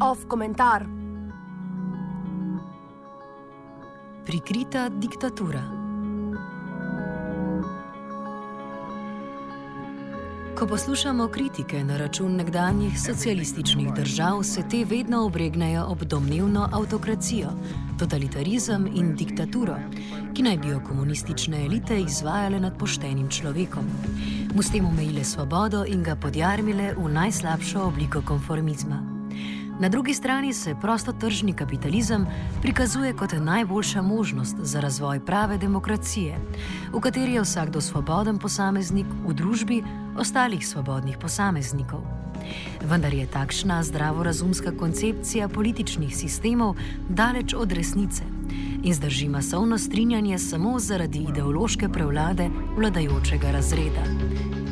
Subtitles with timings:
[0.00, 0.84] Off komentar.
[4.24, 5.81] Prikrita diktatura.
[10.62, 17.48] Ko poslušamo kritike na račun nekdanjih socialističnih držav, se te vedno obregnejo ob domnevno avtokracijo,
[17.98, 19.74] totalitarizem in diktaturo,
[20.34, 23.88] ki naj bi jo komunistične elite izvajale nad poštenim človekom.
[24.54, 29.21] Mu s tem omejile svobodo in ga podjarmile v najslabšo obliko konformizma.
[29.82, 32.26] Na drugi strani se prostotržni kapitalizem
[32.62, 36.38] prikazuje kot najboljša možnost za razvoj prave demokracije,
[36.92, 39.82] v kateri je vsakdo svoboden posameznik v družbi
[40.18, 42.00] ostalih svobodnih posameznikov.
[42.86, 46.76] Vendar je takšna zdravorazumska koncepcija političnih sistemov
[47.08, 48.22] daleč od resnice
[48.82, 54.06] in zdrži masovno strinjanje samo zaradi ideološke prevlade vladajočega razreda.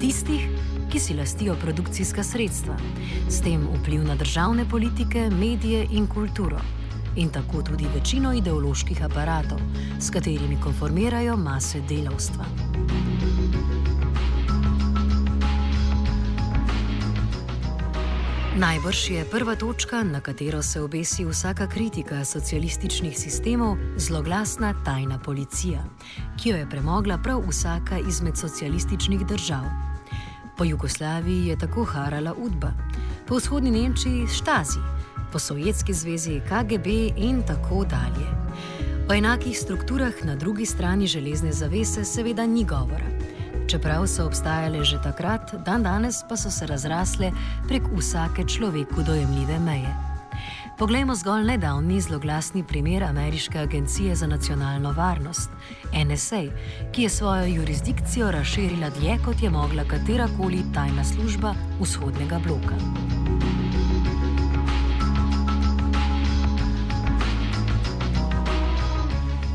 [0.00, 0.46] Tistih,
[0.90, 2.76] ki si lastijo produkcijska sredstva,
[3.28, 6.58] s tem vpliv na državne politike, medije in kulturo.
[7.16, 9.58] In tako tudi večino ideoloških aparatov,
[10.00, 12.44] s katerimi konformirajo mase delavstva.
[18.56, 25.84] Najbrž je prva točka, na katero se obesi vsaka kritika socialističnih sistemov, zloglasna tajna policija,
[26.42, 29.89] ki jo je premogla prav vsaka izmed socialističnih držav.
[30.60, 32.72] Po Jugoslaviji je tako harala Udba,
[33.26, 34.78] po vzhodni Nemčiji Štazi,
[35.32, 38.28] po Sovjetski zvezi KGB in tako dalje.
[39.08, 43.08] O enakih strukturah na drugi strani železne zavese seveda ni govora.
[43.68, 47.32] Čeprav so obstajale že takrat, dan danes pa so se razrasle
[47.68, 50.09] prek vsake človeku dojemljive meje.
[50.80, 55.50] Poglejmo zgolj nedavni zloglasni primer Ameriške agencije za nacionalno varnost,
[56.06, 56.42] NSA,
[56.92, 62.74] ki je svojo jurisdikcijo razširila dlje kot je mogla katerakoli tajna služba vzhodnega bloka.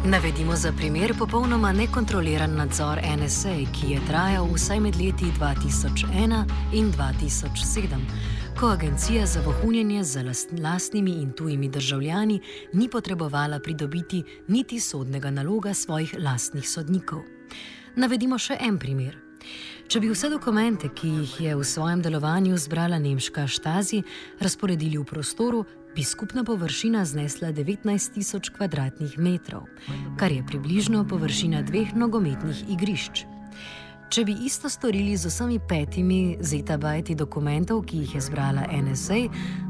[0.06, 6.44] Navedimo za primer popolnoma nekontroliran nadzor NSA, ki je trajal vsaj med leti 2001
[6.74, 10.24] in 2007 ko agencija za vohunjenje z
[10.64, 12.42] lastnimi in tujimi državljani
[12.74, 17.20] ni potrebovala pridobiti niti sodnega naloga svojih lastnih sodnikov.
[17.96, 19.18] Navedimo še en primer.
[19.88, 24.04] Če bi vse dokumente, ki jih je v svojem delovanju zbrala nemška štazi,
[24.40, 25.66] razporedili v prostoru,
[25.96, 29.62] bi skupna površina znesla 19 tisoč km2,
[30.18, 33.34] kar je približno površina dveh nogometnih igrišč.
[34.10, 39.18] Če bi isto storili z vsemi petimi zetabajti dokumentov, ki jih je zbrala NSA,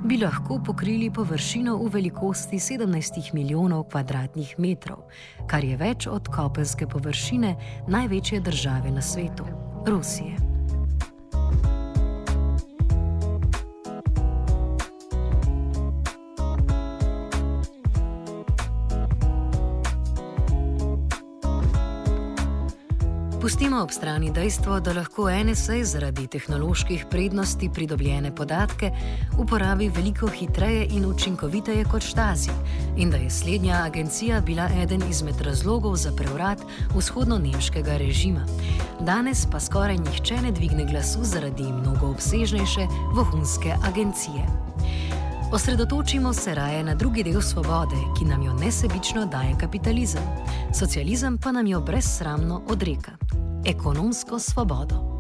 [0.03, 5.07] bi lahko pokrili površino v velikosti 17 milijonov kvadratnih metrov,
[5.47, 7.56] kar je več od kopenske površine
[7.88, 9.47] največje države na svetu-
[9.91, 10.44] Rusije.
[23.45, 28.89] Pustimo ob strani dejstvo, da lahko NSA zaradi tehnoloških prednosti pridobljene podatke
[29.38, 32.50] uporabi veliko hitreje in učinkoviteje kot štazi
[32.97, 38.47] in da je slednja agencija bila eden izmed razlogov za prevrat vzhodno-nemškega režima.
[39.00, 44.45] Danes pa skoraj nihče ne dvigne glasu zaradi mnogo obsežnejše vohunske agencije.
[45.51, 50.23] Osredotočimo se raje na drugi del svobode, ki nam jo nesebično daje kapitalizem,
[50.73, 53.11] socializem pa nam jo brezsramno odreka
[53.66, 55.19] ekonomsko svobodo.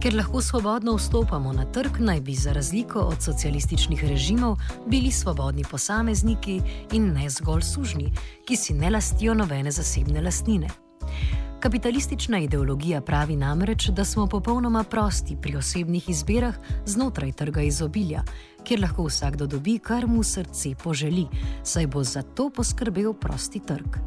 [0.00, 4.56] Ker lahko svobodno vstopamo na trg, naj bi za razliko od socialističnih režimov
[4.86, 6.60] bili svobodni posamezniki
[6.92, 8.12] in ne zgolj sužni,
[8.46, 10.68] ki si ne lastijo nobene zasebne lastnine.
[11.66, 16.54] Kapitalistična ideologija pravi namreč, da smo popolnoma prosti pri osebnih izbirah
[16.86, 18.22] znotraj trga izobilja,
[18.64, 21.26] kjer lahko vsakdo dobi, kar mu srce poželi,
[21.62, 23.98] saj bo za to poskrbel prosti trg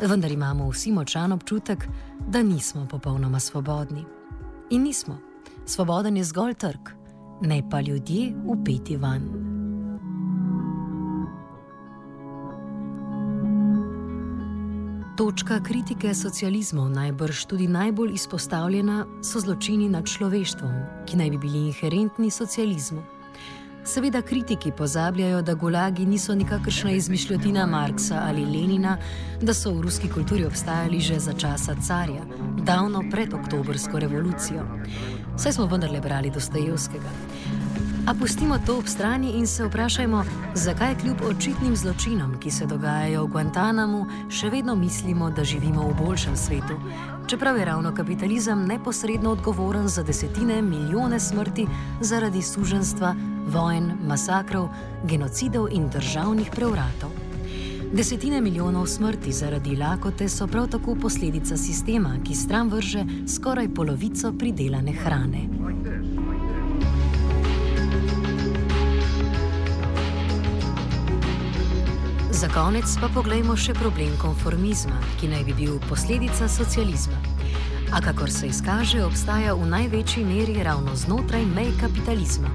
[0.00, 1.88] vendar imamo vsi močan občutek,
[2.28, 4.04] da nismo popolnoma svobodni.
[4.70, 5.18] In nismo.
[5.66, 6.90] Svoboden je zgolj trg,
[7.40, 9.45] ne pa ljudje upeti van.
[15.16, 20.74] Točka kritike socializmov, najbrž tudi najbolj izpostavljena, so zločini nad človeštvom,
[21.08, 23.00] ki naj bi bili inherentni socializmu.
[23.84, 28.98] Seveda kritiki pozabljajo, da gulagi niso nikakršna izmišljotina Marksa ali Lenina,
[29.40, 32.26] da so v ruski kulturi obstajali že za časa carja,
[32.64, 34.66] davno pred oktobrsko revolucijo.
[35.38, 37.10] Saj smo vendarle brali Dostojevskega.
[38.06, 40.24] A pustimo to ob strani in se vprašajmo,
[40.54, 45.96] zakaj kljub očitnim zločinom, ki se dogajajo v Guantanamu, še vedno mislimo, da živimo v
[46.04, 46.78] boljšem svetu.
[47.26, 51.66] Čeprav je ravno kapitalizem neposredno odgovoren za desetine milijone smrti
[52.00, 53.14] zaradi suženstva,
[53.50, 54.68] vojn, masakrov,
[55.04, 57.10] genocidov in državnih prevratov.
[57.92, 64.32] Desetine milijonov smrti zaradi lakote so prav tako posledica sistema, ki stran vrže skoraj polovico
[64.38, 65.42] pridelane hrane.
[72.36, 77.16] Za konec pa pogledajmo še problem konformizma, ki naj bi bil posledica socializma.
[77.96, 82.52] A kakor se izkaže, obstaja v največji meri ravno znotraj mej kapitalizma.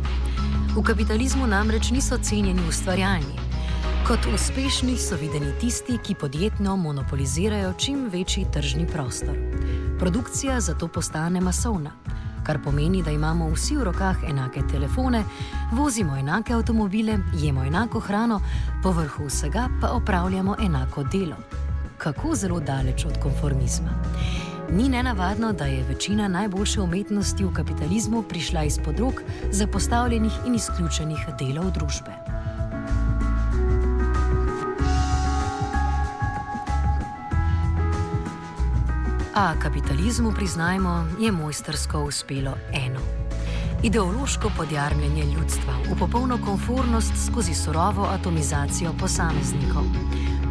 [0.75, 3.41] V kapitalizmu namreč niso cenjeni ustvarjalni.
[4.05, 9.33] Kot uspešni so videni tisti, ki podjetno monopolizirajo čim večji tržni prostor.
[9.97, 11.97] Produkcija zato postane masovna
[12.43, 15.23] kar pomeni, da imamo vsi v rokah enake telefone,
[15.71, 18.41] vozimo enake avtomobile, jemo enako hrano,
[18.83, 21.35] povrhu vsega pa opravljamo enako delo.
[21.97, 23.89] Kako zelo daleč od konformizma.
[24.71, 29.21] Ni nenavadno, da je večina najboljše umetnosti v kapitalizmu prišla izpod rok
[29.51, 32.30] zapostavljenih in izključenih delov družbe.
[39.35, 42.99] A kapitalizmu, priznajmo, je mojstersko uspelo eno:
[43.83, 49.83] ideološko podjarmljenje ljudstva v popolno konformnost skozi surovo atomizacijo posameznikov.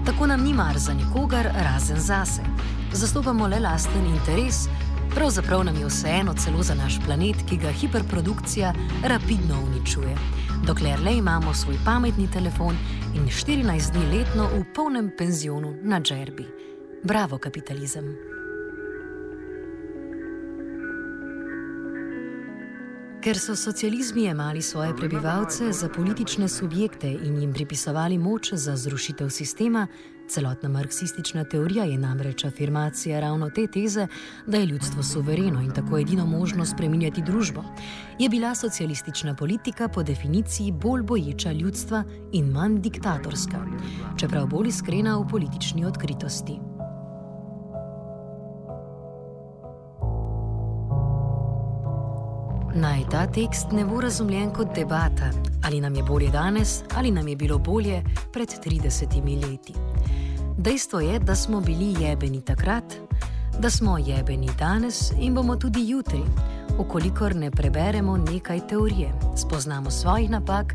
[0.06, 2.42] Tako nam ni mar za nikogar, razen zase.
[2.92, 4.68] Zastopamo le lasten interes,
[5.14, 8.74] pravzaprav nam je vseeno celo za naš planet, ki ga hiperprodukcija
[9.04, 10.16] rapidno uničuje.
[10.66, 12.76] Dokler le imamo svoj pametni telefon
[13.14, 16.46] in 14 dni letno v polnem penzionu na džerbi.
[17.04, 18.29] Bravo, kapitalizem!
[23.20, 29.28] Ker so socializmi jemali svoje prebivalce za politične subjekte in jim pripisovali moč za zrušitev
[29.28, 29.86] sistema,
[30.28, 34.06] celotna marksistična teorija je namreč afirmacija ravno te teze,
[34.46, 37.64] da je ljudstvo suvereno in tako edino možno spreminjati družbo,
[38.18, 43.66] je bila socialistična politika po definiciji bolj boječa ljudstva in manj diktatorska,
[44.20, 46.69] čeprav bolj iskrena v politični odkritosti.
[53.10, 55.30] Ta tekst ne bo razumljen kot debata,
[55.62, 58.02] ali nam je bolje danes, ali nam je bilo bolje
[58.32, 59.74] pred 30 leti.
[60.58, 62.94] Dejstvo je, da smo bili jebeni takrat,
[63.58, 66.20] da smo jebeni danes in bomo tudi jutri,
[66.78, 70.74] okolikor ne preberemo nekaj teorije, spoznamo svojih napak,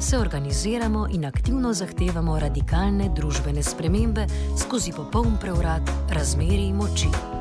[0.00, 4.26] se organiziramo in aktivno zahtevamo radikalne družbene spremembe
[4.58, 7.35] skozi popoln prevrat razmerij moči.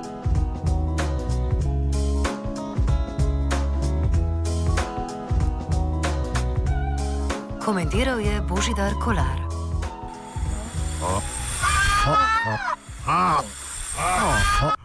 [7.65, 9.41] Komentiral je Božidar Kolar.
[11.01, 11.17] Oh.
[12.05, 12.13] Oh.
[12.45, 12.59] Oh.
[13.09, 13.41] Oh.
[13.97, 14.37] Oh.
[14.61, 14.84] Oh.